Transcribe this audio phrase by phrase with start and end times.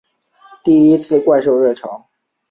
[0.63, 2.07] 第一次怪兽热潮